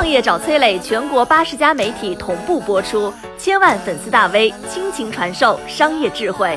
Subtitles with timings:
[0.00, 6.56] 创业找崔磊，全国八十家媒体同步播出，千万粉丝大 V 倾情传授商业智慧。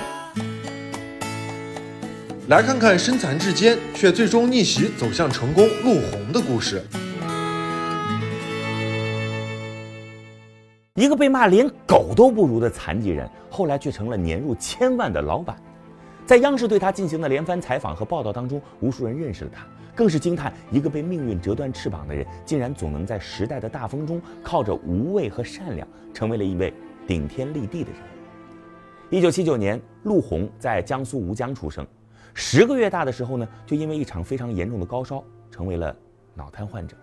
[2.48, 6.82] 来看看身残志坚却最终逆袭走向成功陆红的故事。
[10.96, 15.54] 一个被骂连狗都不如的残疾人，后来却成了年入千万的老板。
[16.26, 26.74] 在央视对他进行的连番采访和报道当中，无数人认识了他，更是惊叹一个被命运折断翅膀的人，竟然总能在时代的大风中，靠着无畏和善良，成为了一位
[27.06, 28.00] 顶天立地的人。
[29.10, 31.86] 一九七九年，陆红在江苏吴江出生，
[32.34, 35.94] 十个月大的时候呢，就因为一场非常严重的高烧，成为了
[36.34, 36.96] 脑瘫患者。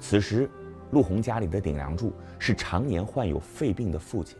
[0.00, 0.50] 此时，
[0.90, 4.36] 陆红家里的顶梁柱是常年患有肺病的父亲，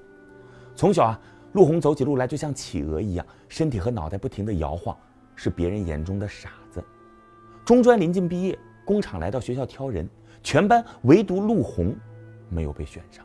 [0.75, 1.21] 从小啊。
[1.53, 4.97] 陆红走起路来就像企鹅一样，身体和脑袋不停地摇晃，
[5.37, 6.83] 是别人眼中的傻子。
[7.65, 10.09] 中专临近毕业，工厂来到学校挑人，
[10.43, 11.95] 全班唯独陆红
[12.49, 13.25] 没有被选上。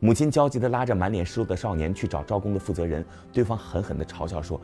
[0.00, 4.60] 母亲焦急地拉着满脸失落的少年去找招工的负责人，对方狠狠地嘲笑说：“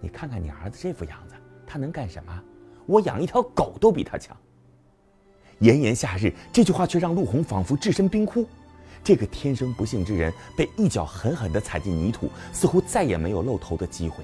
[0.00, 1.34] 你看看你儿子这副样子，
[1.66, 2.42] 他能干什么？
[2.86, 4.36] 我养一条狗都比他强。”
[5.58, 8.46] 炎炎夏日，这句话却让陆红仿佛置身冰窟。
[9.02, 14.22] 这个天生不幸之人被一脚狠狠地踩进泥土，似乎再也没有露头的机会。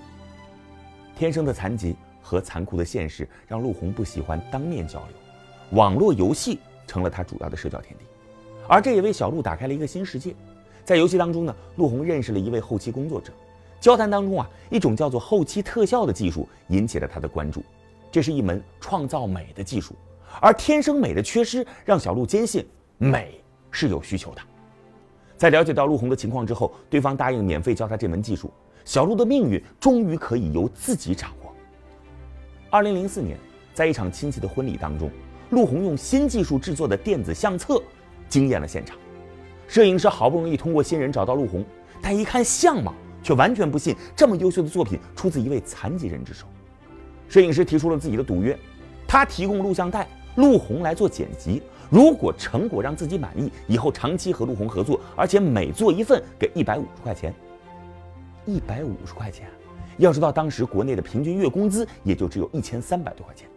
[1.17, 5.17] 天生的残疾和残酷的现实让陆红不喜欢当面交流，
[5.71, 8.05] 网络游戏成了他主要的社交天地，
[8.69, 10.35] 而这也为小陆打开了一个新世界。
[10.85, 13.33] 在游戏当中呢，陆红认识了一位后期工作者，
[13.81, 17.65] 交谈当中啊，一种叫做后期特效的技术引起了他的关注。
[18.13, 19.95] 这是一门创造美的技术，
[20.41, 22.65] 而天生美的缺失让小陆坚信
[22.99, 24.41] 美是有需求的。
[25.37, 28.51] 在了解到陆红的情况之后，对方答应免费教他这门技术，
[28.85, 31.53] 小陆的命运终于可以由自己掌握。
[32.71, 33.39] 二零零四年，
[33.75, 35.11] 在一场亲戚的婚礼当中，
[35.51, 37.83] 陆红用新技术制作的电子相册
[38.29, 38.97] 惊艳了现场。
[39.69, 41.65] 摄影师好不容易通过新人找到陆红，
[42.01, 46.47] 但一看相貌，却完全不信这么优秀的作品出自一位残疾人之手。
[47.29, 48.59] 摄影师提出了自己的赌约，
[49.07, 51.63] 他提供录像带，陆红来做剪辑。
[51.91, 57.33] 如果成果让自己满意，以后长期和陆红合作，而且每做一份给一百五十块钱。
[58.45, 59.49] 一百五十块钱，
[59.99, 63.49] 要知道当时国内的平均月工资也就只有一千三百多块钱。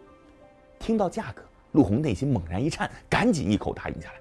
[0.78, 1.42] 听到价格，
[1.72, 4.14] 陆红内心猛然一颤，赶紧一口答应下来。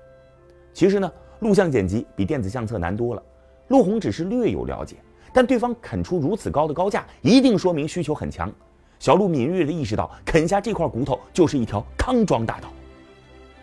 [0.73, 3.23] 其实呢，录像剪辑比电子相册难多了。
[3.69, 4.97] 陆红只是略有了解，
[5.33, 8.51] 但对方肯出如此高的高价，一定说明需求很强。
[8.99, 12.69] 小陆敏锐地意识到，啃下这块骨头就是一条康庄大道。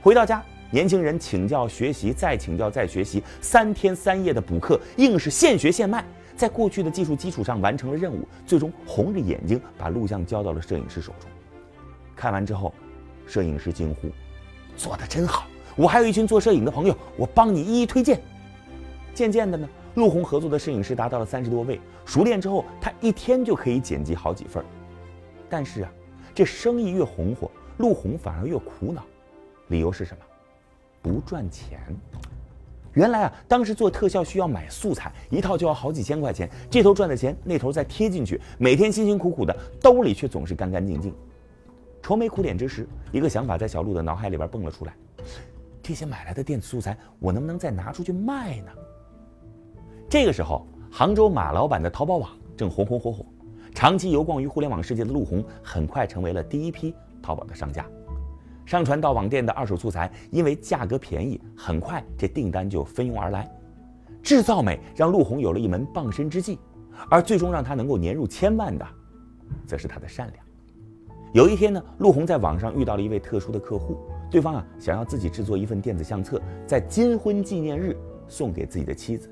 [0.06, 0.40] 回到家，
[0.70, 6.04] 年轻人请教学习，再请教再学习，三天三夜的补课，硬是现学现卖，
[6.36, 11.28] 在过去的技术基础上完成了任务，最终红着眼睛把录像交到了摄影师手中。
[12.14, 12.72] 看完之后，
[13.26, 14.08] 摄影师惊呼
[14.78, 15.44] ：“做的真好！
[15.74, 18.20] 我还有一群做摄影的朋友，我帮你一一推荐。”
[19.12, 24.64] 渐渐的呢，陆红合作的摄影师达到了三十多位，熟练之后，他一天就可以剪辑好几份。
[25.50, 25.90] 但是啊，
[26.32, 29.02] 这生意越红火，陆红反而越苦恼。
[29.68, 30.22] 理由是什么？
[31.02, 31.80] 不赚钱。
[32.94, 41.14] 原来啊，当时做特效需要买素材，一套就要好几千块钱，这头赚的钱，那头再贴进去，每天辛辛苦苦的，兜里却总是干干净净。
[42.02, 44.96] 愁眉苦脸之时，一个想法在小陆的脑海里边蹦了出来：
[45.82, 48.72] 这些买来的电子素材，我能不能再拿出去卖呢？
[50.08, 53.26] 这个时候，杭州马老板的淘宝网正红红火火，
[53.74, 57.84] 长期游逛于互联网世界的陆红，很快成为了第一批淘宝的商家。
[58.66, 63.48] 上传到网店的二手素材，因为价格便宜，很快这订单就蜂拥而来。
[64.22, 66.58] 制造美让陆红有了一门傍身之计，
[67.08, 68.84] 而最终让他能够年入千万的，
[69.66, 70.44] 则是他的善良。
[71.32, 73.96] 有一天呢，陆红在网上遇到了一位特殊的客户，
[74.28, 77.96] 对方啊想要自己制作一份电子相册，在金婚纪念日
[78.26, 79.30] 送给自己的妻子。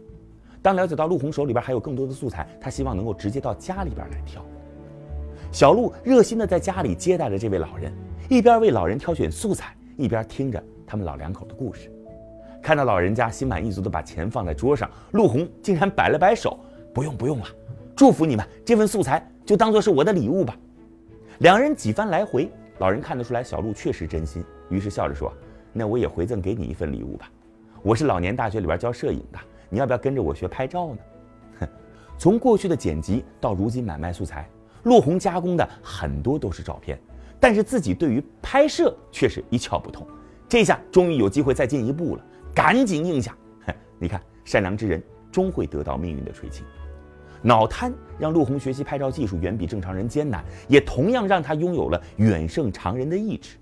[0.63, 4.45] 当了解到陆红手里边还有更多的素材，他希望能够直接到家里边来挑。
[5.55, 7.93] 小陆热心的在家里接待着这位老人。
[8.29, 11.89] 一边为老人挑选素材，一边听着他们老两口的故事。
[12.61, 16.59] 看到老人家心满意足地把钱放在桌上，陆红竟然摆了摆手
[16.93, 17.47] ：“不用不用了，
[17.95, 20.57] 祝福你们，这份素材就当做是我的礼物吧。”
[21.39, 25.33] 两人几番来回，老人看得出来小陆确实真心，于是笑着说
[25.73, 27.31] ：“那我也回赠给你一份礼物吧。
[27.81, 29.39] 我是老年大学里边教摄影的，
[29.71, 30.99] 你要不要跟着我学拍照呢？”
[31.61, 31.69] 哼，
[32.19, 34.49] 从过去的剪辑到如今买卖素材，
[34.85, 36.99] 陆红加工的很多都是照片。
[37.41, 40.07] 但是自己对于拍摄却是一窍不通，
[40.49, 43.37] 这下终于有机会再进一步了，赶紧应下。
[43.99, 46.65] 你看，善良之人终会得到命运的垂青。
[47.43, 53.57] 脑瘫让陆红学习拍照技术远比正常人艰难，也同样让他拥有了远胜常人的意志。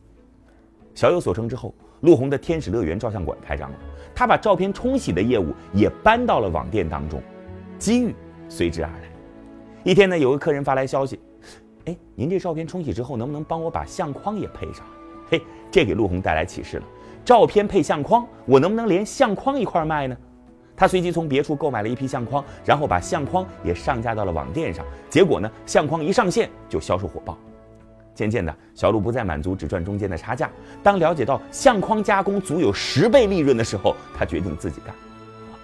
[0.95, 3.79] 小有所成之后，陆红的天使乐园照相馆开张了，
[4.15, 7.21] 他把照片冲洗的业务也搬到了网店当中，
[7.79, 8.15] 机遇
[8.49, 9.12] 随之而来。
[9.85, 11.19] 一天呢，有个客人发来消息，
[11.87, 14.87] 哎，您这照片冲洗之后，能不能帮我把相框也配上？
[15.29, 15.43] 嘿，
[15.73, 16.85] 这给陆红带来启示了，
[17.25, 20.17] 照片配相框，我能不能连相框一块卖呢？
[20.77, 24.85] 他随即从别处购买了一批相框，然后把相框也上架到了网店上。
[25.11, 27.37] 结果呢，相框一上线就销售火爆。
[28.15, 30.49] 渐渐的，小陆不再满足只赚中间的差价。
[30.83, 34.95] 当了解到相框加工足有十倍利润的时候，他决定自己干。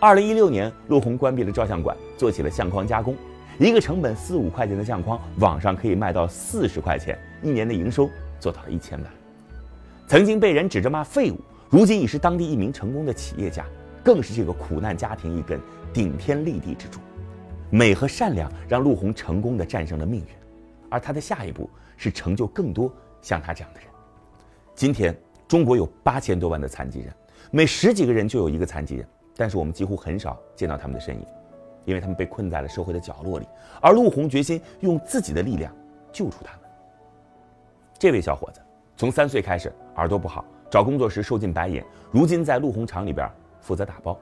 [0.01, 3.15] 二零一六年，陆红关闭了照相馆，做起了相框加工。
[3.59, 8.09] 一个成本四五块钱的相框，网上可以卖到四十块钱，一年的营收
[8.39, 9.13] 做到了一千万。
[10.07, 13.67] 曾经被人指着骂废物，如今已是当地一名成功的企业家，
[14.05, 15.61] 更是这个苦难家庭一根
[15.93, 17.01] 顶天立地之柱。
[17.69, 20.27] 美和善良让陆红成功的战胜了命运，
[20.89, 22.91] 而他的下一步是成就更多
[23.21, 23.89] 像他这样的人。
[24.77, 25.13] 今天，
[25.49, 27.13] 中国有八千多万的残疾人，
[27.51, 29.05] 每十几个人就有一个残疾人，
[29.37, 31.27] 但是我们几乎很少见到他们的身影。
[31.85, 33.47] 因为他们被困在了社会的角落里，
[33.81, 35.75] 而陆红决心用自己的力量
[36.13, 36.69] 救出他们。
[37.99, 38.61] 这位小伙子
[38.97, 43.31] 从三岁开始耳朵不好，找工作时受尽白眼，如今在陆红厂里边
[43.61, 44.19] 负责打包。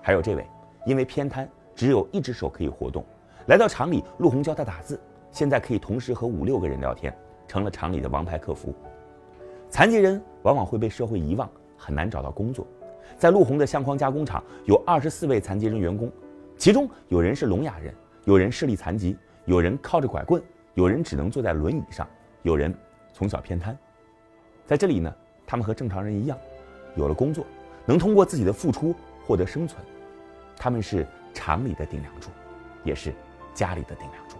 [0.00, 0.46] 还有这位
[0.84, 3.04] 因为偏瘫，只有一只手可以活动，
[3.46, 5.00] 来到厂里，陆红教他打字，
[5.30, 7.12] 现在可以同时和五六个人聊天，
[7.48, 8.72] 成了厂里的王牌客服。
[9.68, 12.66] 残疾人往往会被社会遗忘，很难找到工作。
[13.18, 16.10] 在陆红的相框加工厂，有二十四位残疾人员工。
[16.58, 17.94] 其中有人是聋哑人，
[18.24, 20.42] 有人视力残疾，有人靠着拐棍，
[20.74, 22.08] 有人只能坐在轮椅上，
[22.42, 22.74] 有人
[23.12, 23.76] 从小偏瘫。
[24.64, 25.14] 在这里呢，
[25.46, 26.36] 他们和正常人一样，
[26.96, 27.44] 有了工作，
[27.84, 28.94] 能通过自己的付出
[29.24, 29.84] 获得生存。
[30.56, 32.30] 他们是厂里的顶梁柱，
[32.82, 33.12] 也是
[33.52, 34.36] 家里的顶梁柱。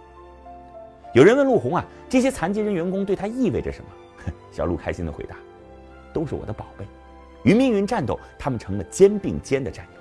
[1.13, 3.89] 有人问陆红啊，这些残疾人员工对他意味着什么？
[4.51, 5.35] 小陆开心的回答
[6.11, 6.85] ：“都是我的宝贝，
[7.43, 9.91] 与命运战斗，他们成了肩并肩的战友。”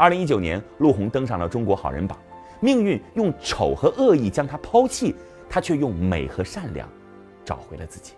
[0.00, 2.18] 二零一九年，陆红登上了中国好人榜。
[2.58, 5.14] 命运用丑和恶意将他抛弃，
[5.46, 6.88] 他却用美和善良
[7.44, 8.14] 找回了自己。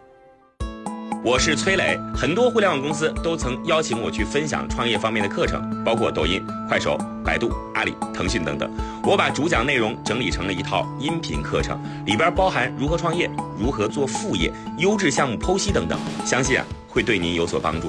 [1.24, 8.72] 我是崔磊，很多互联网公司都曾邀请我去分享创业方面的课程，包括抖音、快手、百度、阿里、腾讯等等。
[9.02, 11.76] 我把主讲内容整理成了一套音频课程，
[12.06, 13.28] 里边包含如何创业、
[13.58, 17.88] 如何做副业、优质项目剖析等等，相信啊会对您有所帮助。